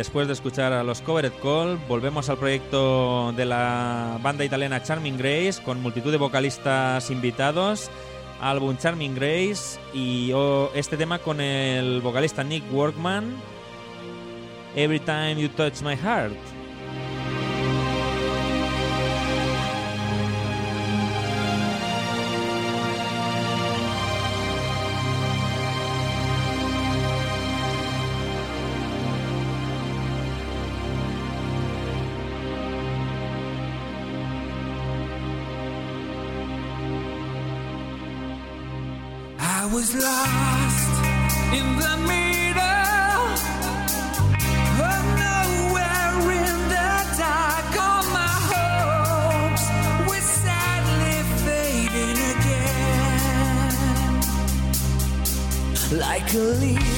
Después 0.00 0.26
de 0.26 0.32
escuchar 0.32 0.72
a 0.72 0.82
los 0.82 1.02
Covered 1.02 1.34
Call, 1.42 1.76
volvemos 1.86 2.30
al 2.30 2.38
proyecto 2.38 3.32
de 3.32 3.44
la 3.44 4.18
banda 4.22 4.46
italiana 4.46 4.82
Charming 4.82 5.18
Grace 5.18 5.62
con 5.62 5.82
multitud 5.82 6.10
de 6.10 6.16
vocalistas 6.16 7.10
invitados, 7.10 7.90
álbum 8.40 8.78
Charming 8.78 9.14
Grace 9.14 9.78
y 9.92 10.32
oh, 10.32 10.70
este 10.74 10.96
tema 10.96 11.18
con 11.18 11.42
el 11.42 12.00
vocalista 12.00 12.42
Nick 12.42 12.64
Workman, 12.72 13.36
Every 14.74 15.00
Time 15.00 15.34
You 15.36 15.50
Touch 15.50 15.82
My 15.82 15.96
Heart. 15.96 16.49
Was 39.80 39.94
lost 39.94 40.94
in 41.58 41.66
the 41.84 41.96
middle 42.12 43.28
of 44.88 45.02
nowhere 45.24 46.20
in 46.44 46.56
the 46.74 46.90
dark. 47.16 47.72
All 47.86 48.04
my 48.18 48.34
hopes 48.52 49.64
were 50.06 50.26
sadly 50.44 51.18
fading 51.44 52.18
again, 52.34 53.72
like 55.98 56.28
a 56.34 56.44
leaf 56.60 56.89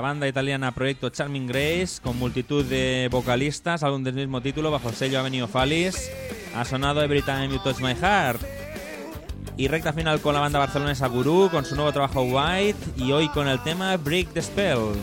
banda 0.00 0.28
italiana 0.28 0.72
Proyecto 0.72 1.10
Charming 1.10 1.46
Grace, 1.46 2.00
con 2.02 2.18
multitud 2.18 2.64
de 2.64 3.08
vocalistas, 3.10 3.82
álbum 3.82 4.02
del 4.02 4.14
mismo 4.14 4.40
título, 4.40 4.70
bajo 4.70 4.88
el 4.88 4.94
sello 4.94 5.20
Avenue 5.20 5.46
Falis, 5.46 6.10
ha 6.54 6.64
sonado 6.64 7.02
Every 7.02 7.22
Time 7.22 7.48
You 7.48 7.58
Touch 7.58 7.80
My 7.80 7.94
Heart. 7.94 8.40
Y 9.56 9.68
recta 9.68 9.92
final 9.92 10.20
con 10.20 10.34
la 10.34 10.40
banda 10.40 10.58
barcelonesa 10.58 11.06
Guru, 11.08 11.50
con 11.50 11.64
su 11.64 11.74
nuevo 11.74 11.92
trabajo 11.92 12.22
White, 12.22 12.78
y 12.96 13.12
hoy 13.12 13.28
con 13.28 13.48
el 13.48 13.62
tema 13.62 13.96
Break 13.96 14.32
the 14.32 14.42
Spell. 14.42 14.94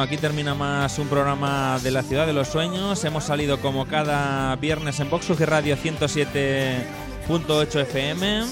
aquí 0.00 0.16
termina 0.16 0.54
más 0.54 0.98
un 0.98 1.08
programa 1.08 1.78
de 1.82 1.90
la 1.90 2.02
Ciudad 2.02 2.26
de 2.26 2.32
los 2.32 2.48
Sueños. 2.48 3.04
Hemos 3.04 3.24
salido 3.24 3.60
como 3.60 3.86
cada 3.86 4.56
viernes 4.56 4.98
en 5.00 5.10
Vox 5.10 5.28
Radio 5.40 5.76
107.8 5.76 7.80
FM. 7.82 8.46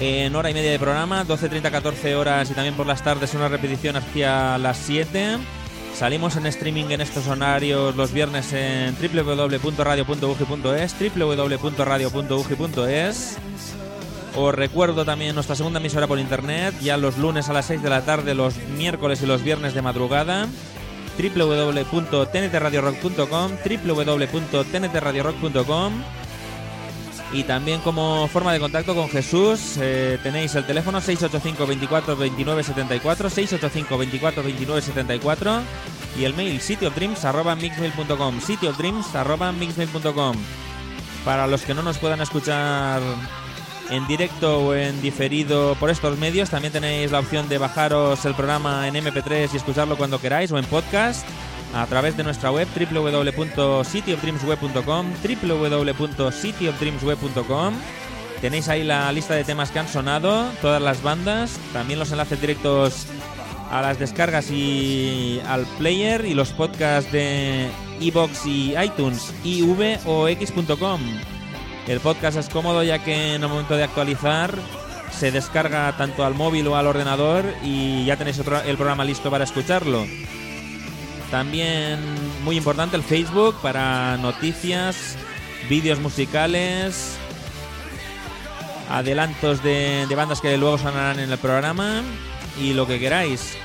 En 0.00 0.36
hora 0.36 0.50
y 0.50 0.54
media 0.54 0.70
de 0.70 0.78
programa, 0.78 1.24
12.30, 1.24 1.70
14 1.70 2.14
horas 2.14 2.50
y 2.50 2.54
también 2.54 2.74
por 2.74 2.86
las 2.86 3.02
tardes 3.02 3.34
una 3.34 3.48
repetición 3.48 3.96
hacia 3.96 4.56
las 4.58 4.76
7. 4.78 5.38
Salimos 5.94 6.36
en 6.36 6.46
streaming 6.46 6.86
en 6.90 7.00
estos 7.00 7.26
horarios 7.26 7.96
los 7.96 8.12
viernes 8.12 8.52
en 8.52 8.94
www.radio.ugi.es, 8.94 10.94
www.radio.ugi.es. 11.16 13.38
Os 14.40 14.54
recuerdo 14.54 15.04
también 15.04 15.34
nuestra 15.34 15.56
segunda 15.56 15.80
emisora 15.80 16.06
por 16.06 16.20
internet, 16.20 16.72
ya 16.80 16.96
los 16.96 17.18
lunes 17.18 17.48
a 17.48 17.52
las 17.52 17.66
6 17.66 17.82
de 17.82 17.90
la 17.90 18.04
tarde, 18.04 18.36
los 18.36 18.56
miércoles 18.76 19.20
y 19.20 19.26
los 19.26 19.42
viernes 19.42 19.74
de 19.74 19.82
madrugada. 19.82 20.46
www.tntradiorock.com 21.18 23.50
www.tntradiorock.com 23.84 25.92
y 27.32 27.42
también 27.42 27.80
como 27.80 28.28
forma 28.28 28.52
de 28.52 28.60
contacto 28.60 28.94
con 28.94 29.08
Jesús 29.08 29.76
eh, 29.80 30.20
tenéis 30.22 30.54
el 30.54 30.64
teléfono 30.64 31.00
685 31.00 31.66
24 31.66 32.16
29 32.16 32.62
74 32.62 33.30
685 33.30 33.98
24 33.98 34.44
29 34.44 34.82
74 34.82 35.62
y 36.16 36.24
el 36.24 36.34
mail 36.34 36.60
cityofdreams 36.60 37.24
arroba 37.24 37.56
mixmail.com 37.56 38.40
cityofdreams 38.40 39.16
arroba 39.16 39.50
mixmail.com 39.50 40.36
para 41.24 41.48
los 41.48 41.62
que 41.62 41.74
no 41.74 41.82
nos 41.82 41.98
puedan 41.98 42.20
escuchar 42.20 43.02
en 43.90 44.06
directo 44.06 44.60
o 44.60 44.74
en 44.74 45.02
diferido 45.02 45.74
por 45.76 45.90
estos 45.90 46.16
medios, 46.18 46.50
también 46.50 46.72
tenéis 46.72 47.10
la 47.10 47.18
opción 47.20 47.48
de 47.48 47.58
bajaros 47.58 48.24
el 48.24 48.34
programa 48.34 48.88
en 48.88 48.94
MP3 48.94 49.50
y 49.52 49.56
escucharlo 49.56 49.96
cuando 49.96 50.20
queráis 50.20 50.52
o 50.52 50.58
en 50.58 50.64
podcast 50.66 51.26
a 51.74 51.86
través 51.86 52.16
de 52.16 52.24
nuestra 52.24 52.50
web 52.50 52.66
www.cityofdreamsweb.com 52.74 55.06
www.cityofdreamsweb.com 55.22 57.74
Tenéis 58.40 58.68
ahí 58.68 58.84
la 58.84 59.10
lista 59.10 59.34
de 59.34 59.42
temas 59.42 59.72
que 59.72 59.80
han 59.80 59.88
sonado, 59.88 60.48
todas 60.62 60.80
las 60.80 61.02
bandas, 61.02 61.58
también 61.72 61.98
los 61.98 62.12
enlaces 62.12 62.40
directos 62.40 63.08
a 63.70 63.82
las 63.82 63.98
descargas 63.98 64.50
y 64.50 65.40
al 65.46 65.66
player 65.78 66.24
y 66.24 66.34
los 66.34 66.50
podcasts 66.50 67.10
de 67.10 67.68
iBox 68.00 68.46
y 68.46 68.74
iTunes, 68.78 69.34
iv 69.42 69.98
o 70.06 70.28
x.com. 70.28 71.00
El 71.88 72.00
podcast 72.00 72.36
es 72.36 72.48
cómodo 72.48 72.82
ya 72.82 73.02
que 73.02 73.34
en 73.34 73.42
el 73.42 73.48
momento 73.48 73.74
de 73.76 73.84
actualizar 73.84 74.54
se 75.10 75.30
descarga 75.32 75.96
tanto 75.96 76.24
al 76.24 76.34
móvil 76.34 76.66
o 76.68 76.76
al 76.76 76.86
ordenador 76.86 77.44
y 77.64 78.04
ya 78.04 78.16
tenéis 78.16 78.38
otro- 78.38 78.60
el 78.62 78.76
programa 78.76 79.04
listo 79.04 79.30
para 79.30 79.44
escucharlo. 79.44 80.06
También 81.30 81.98
muy 82.44 82.56
importante 82.56 82.96
el 82.96 83.02
Facebook 83.02 83.56
para 83.62 84.16
noticias, 84.18 85.16
vídeos 85.68 85.98
musicales, 85.98 87.16
adelantos 88.90 89.62
de, 89.62 90.06
de 90.06 90.14
bandas 90.14 90.40
que 90.40 90.56
luego 90.58 90.78
sonarán 90.78 91.20
en 91.20 91.30
el 91.32 91.38
programa 91.38 92.02
y 92.60 92.74
lo 92.74 92.86
que 92.86 92.98
queráis. 92.98 93.56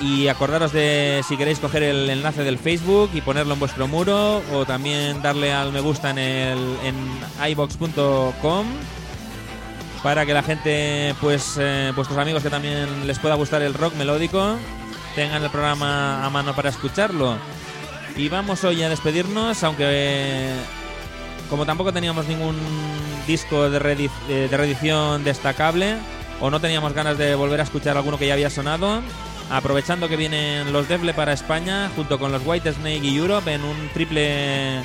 Y 0.00 0.28
acordaros 0.28 0.72
de 0.72 1.22
si 1.26 1.36
queréis 1.36 1.58
coger 1.58 1.82
el 1.82 2.08
enlace 2.08 2.44
del 2.44 2.56
Facebook 2.58 3.10
y 3.14 3.20
ponerlo 3.20 3.54
en 3.54 3.60
vuestro 3.60 3.88
muro 3.88 4.42
o 4.52 4.64
también 4.64 5.20
darle 5.22 5.52
al 5.52 5.72
me 5.72 5.80
gusta 5.80 6.10
en 6.10 6.18
el 6.18 6.58
ibox.com 7.50 8.66
para 10.02 10.24
que 10.24 10.32
la 10.32 10.44
gente, 10.44 11.14
pues 11.20 11.56
eh, 11.58 11.92
vuestros 11.96 12.16
amigos 12.18 12.44
que 12.44 12.50
también 12.50 13.08
les 13.08 13.18
pueda 13.18 13.34
gustar 13.34 13.62
el 13.62 13.74
rock 13.74 13.94
melódico, 13.96 14.56
tengan 15.16 15.42
el 15.42 15.50
programa 15.50 16.24
a 16.24 16.30
mano 16.30 16.54
para 16.54 16.68
escucharlo. 16.70 17.36
Y 18.16 18.28
vamos 18.28 18.62
hoy 18.62 18.80
a 18.84 18.88
despedirnos, 18.88 19.64
aunque 19.64 20.52
como 21.50 21.66
tampoco 21.66 21.92
teníamos 21.92 22.26
ningún 22.28 22.56
disco 23.26 23.68
de, 23.68 23.80
reedi- 23.80 24.10
eh, 24.28 24.46
de 24.48 24.56
reedición 24.56 25.24
destacable, 25.24 25.96
o 26.40 26.50
no 26.50 26.60
teníamos 26.60 26.92
ganas 26.92 27.18
de 27.18 27.34
volver 27.34 27.58
a 27.58 27.64
escuchar 27.64 27.96
alguno 27.96 28.16
que 28.18 28.28
ya 28.28 28.34
había 28.34 28.50
sonado, 28.50 29.02
aprovechando 29.50 30.08
que 30.08 30.16
vienen 30.16 30.72
los 30.72 30.88
Devle 30.88 31.14
para 31.14 31.32
España, 31.32 31.90
junto 31.94 32.18
con 32.18 32.32
los 32.32 32.42
White 32.44 32.72
Snake 32.72 33.00
y 33.02 33.16
Europe, 33.16 33.52
en 33.52 33.64
un 33.64 33.88
triple 33.94 34.82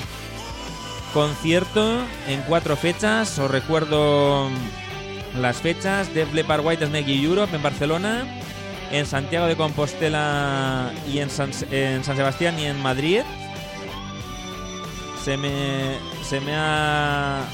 concierto 1.12 2.00
en 2.26 2.42
cuatro 2.42 2.76
fechas. 2.76 3.38
Os 3.38 3.50
recuerdo 3.50 4.48
las 5.38 5.58
fechas: 5.58 6.12
Devle 6.14 6.44
para 6.44 6.62
White 6.62 6.86
Snake 6.86 7.10
y 7.12 7.24
Europe 7.24 7.54
en 7.54 7.62
Barcelona, 7.62 8.24
en 8.90 9.06
Santiago 9.06 9.46
de 9.46 9.56
Compostela 9.56 10.92
y 11.12 11.18
en 11.18 11.30
San, 11.30 11.50
en 11.70 12.04
San 12.04 12.16
Sebastián 12.16 12.58
y 12.58 12.66
en 12.66 12.80
Madrid. 12.80 13.22
Se 15.24 15.36
me, 15.36 15.96
se 16.22 16.40
me 16.40 16.52
ha 16.54 17.44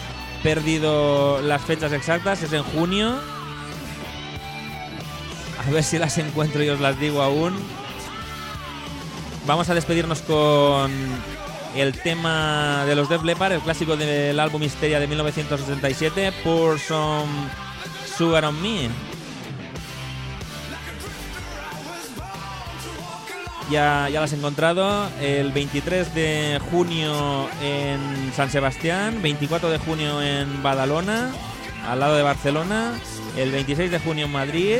perdido 0.42 1.40
las 1.42 1.62
fechas 1.62 1.92
exactas, 1.92 2.42
es 2.42 2.52
en 2.52 2.62
junio. 2.62 3.20
A 5.66 5.70
ver 5.70 5.84
si 5.84 5.98
las 5.98 6.16
encuentro 6.16 6.62
y 6.62 6.70
os 6.70 6.80
las 6.80 6.98
digo 6.98 7.20
aún. 7.22 7.54
Vamos 9.46 9.68
a 9.68 9.74
despedirnos 9.74 10.22
con 10.22 10.90
el 11.76 11.92
tema 12.00 12.84
de 12.86 12.96
los 12.96 13.10
Def 13.10 13.22
Leppard, 13.22 13.52
el 13.52 13.60
clásico 13.60 13.96
del 13.96 14.40
álbum 14.40 14.62
Histeria 14.62 14.98
de 14.98 15.06
1967, 15.06 16.32
Pour 16.42 16.78
Some 16.78 17.30
Sugar 18.16 18.46
on 18.46 18.60
Me. 18.62 18.88
Ya, 23.70 24.08
ya 24.08 24.20
las 24.20 24.32
he 24.32 24.36
encontrado. 24.36 25.08
El 25.20 25.52
23 25.52 26.14
de 26.14 26.60
junio 26.70 27.48
en 27.62 28.32
San 28.34 28.50
Sebastián, 28.50 29.20
24 29.22 29.68
de 29.68 29.78
junio 29.78 30.22
en 30.22 30.62
Badalona, 30.62 31.30
al 31.86 32.00
lado 32.00 32.16
de 32.16 32.22
Barcelona, 32.22 32.94
el 33.36 33.52
26 33.52 33.90
de 33.90 33.98
junio 34.00 34.24
en 34.24 34.32
Madrid. 34.32 34.78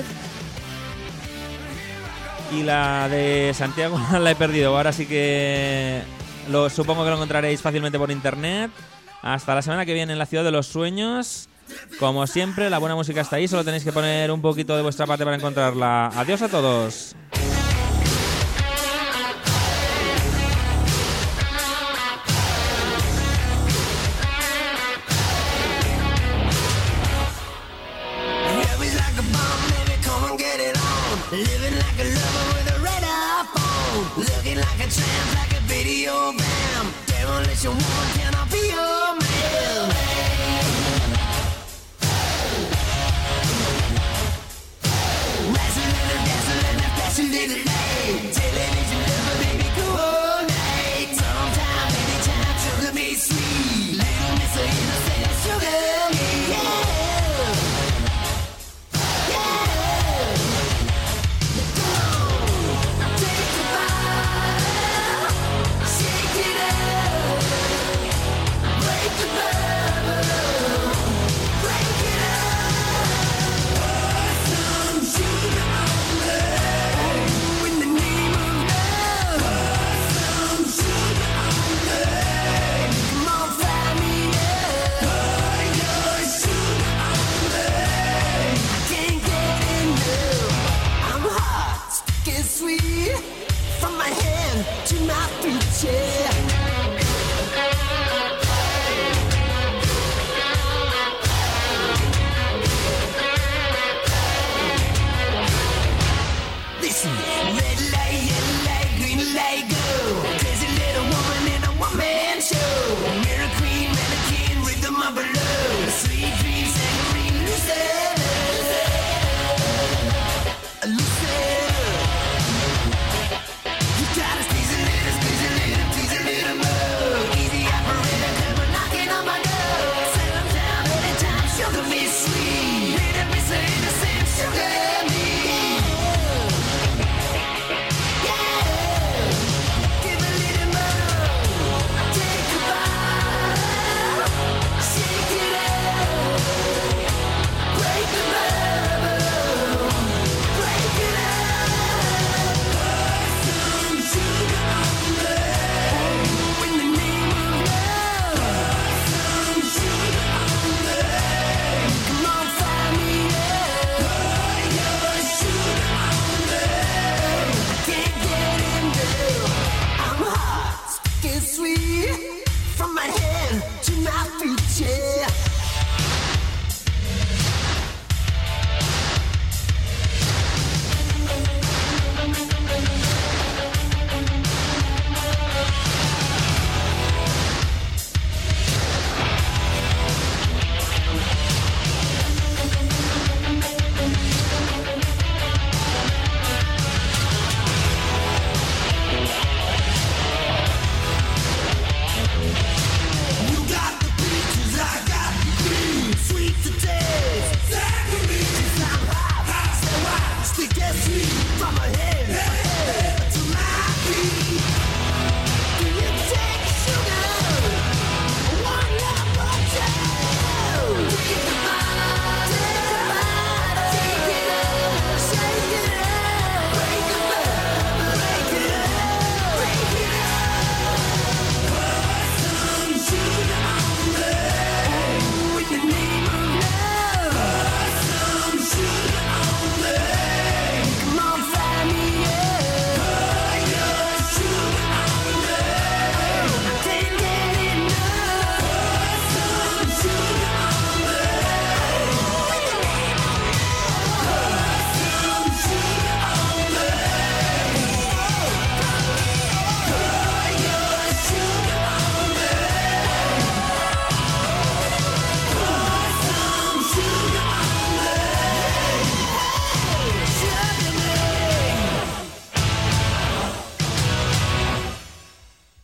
Y 2.53 2.63
la 2.65 3.09
de 3.09 3.53
Santiago 3.55 3.99
la 4.19 4.31
he 4.31 4.35
perdido. 4.35 4.77
Ahora 4.77 4.93
sí 4.93 5.07
que 5.07 6.03
lo, 6.49 6.69
supongo 6.69 7.05
que 7.05 7.11
lo 7.11 7.17
encontraréis 7.17 7.63
fácilmente 7.63 7.99
por 7.99 8.11
internet. 8.11 8.71
Hasta 9.23 9.55
la 9.55 9.63
semana 9.63 9.85
que 9.87 9.95
viene 9.95 10.13
en 10.13 10.19
la 10.19 10.27
ciudad 10.27 10.45
de 10.45 10.51
los 10.51 10.67
sueños. 10.67 11.49
Como 11.99 12.27
siempre, 12.27 12.69
la 12.71 12.79
buena 12.79 12.97
música 12.97 13.21
está 13.21 13.37
ahí. 13.37 13.47
Solo 13.47 13.65
tenéis 13.65 13.85
que 13.85 13.93
poner 13.93 14.31
un 14.31 14.41
poquito 14.41 14.77
de 14.77 14.83
vuestra 14.83 15.07
parte 15.07 15.25
para 15.25 15.37
encontrarla. 15.37 16.09
Adiós 16.17 16.43
a 16.43 16.49
todos. 16.49 17.15